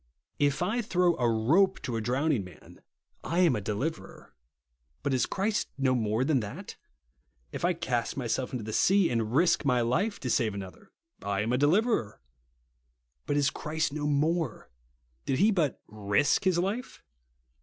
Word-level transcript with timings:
If 0.39 0.63
I 0.63 0.81
throw 0.81 1.15
a 1.17 1.29
rope 1.31 1.79
to 1.83 1.95
a 1.95 2.01
drowning 2.01 2.43
man, 2.43 2.81
I 3.23 3.41
am 3.41 3.55
a 3.55 3.61
deliverer. 3.61 4.33
But 5.03 5.13
is 5.13 5.27
Christ 5.27 5.67
no 5.77 5.93
more 5.93 6.23
than 6.23 6.39
that? 6.39 6.75
If 7.51 7.63
I 7.63 7.73
cast 7.73 8.17
my 8.17 8.25
self 8.25 8.51
into 8.51 8.63
the 8.63 8.73
sea, 8.73 9.11
and 9.11 9.35
risk 9.35 9.63
my 9.63 9.81
life 9.81 10.19
to 10.21 10.29
save 10.31 10.55
another, 10.55 10.91
I 11.21 11.41
am 11.41 11.53
a 11.53 11.57
deliverer. 11.59 12.19
But 13.27 13.37
is 13.37 13.51
Christ 13.51 13.93
no 13.93 14.07
more? 14.07 14.71
Did 15.27 15.37
he 15.37 15.51
but 15.51 15.79
risk 15.87 16.45
his 16.45 16.57
life 16.57 17.03